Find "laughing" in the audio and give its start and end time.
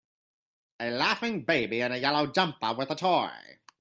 0.89-1.45